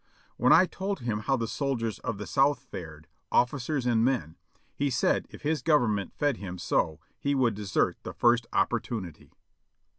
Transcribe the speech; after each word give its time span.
When 0.35 0.51
I 0.51 0.65
told 0.65 1.01
him 1.01 1.19
how 1.19 1.37
the 1.37 1.47
soldiers 1.47 1.99
of 1.99 2.17
the 2.17 2.25
South 2.25 2.57
fared, 2.63 3.07
officers 3.31 3.85
and 3.85 4.03
men, 4.03 4.35
he 4.75 4.89
said 4.89 5.27
if 5.29 5.43
his 5.43 5.61
Government 5.61 6.11
fed 6.15 6.37
him 6.37 6.57
so 6.57 6.99
he 7.19 7.35
would 7.35 7.53
desert 7.53 7.99
the 8.01 8.11
first 8.15 8.47
opportunity. 8.51 9.31